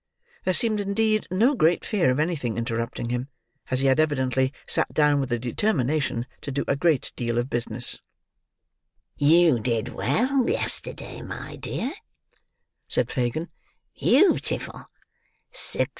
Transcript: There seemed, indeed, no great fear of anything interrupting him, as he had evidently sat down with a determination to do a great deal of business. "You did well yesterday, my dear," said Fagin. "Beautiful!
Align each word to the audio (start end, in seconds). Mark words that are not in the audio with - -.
There 0.45 0.53
seemed, 0.55 0.79
indeed, 0.79 1.27
no 1.29 1.53
great 1.53 1.85
fear 1.85 2.09
of 2.09 2.19
anything 2.19 2.57
interrupting 2.57 3.11
him, 3.11 3.27
as 3.69 3.81
he 3.81 3.85
had 3.85 3.99
evidently 3.99 4.51
sat 4.65 4.91
down 4.91 5.19
with 5.19 5.31
a 5.31 5.37
determination 5.37 6.25
to 6.41 6.49
do 6.49 6.65
a 6.67 6.75
great 6.75 7.13
deal 7.15 7.37
of 7.37 7.51
business. 7.51 7.99
"You 9.15 9.59
did 9.59 9.89
well 9.89 10.49
yesterday, 10.49 11.21
my 11.21 11.55
dear," 11.55 11.93
said 12.87 13.11
Fagin. 13.11 13.49
"Beautiful! 13.93 14.89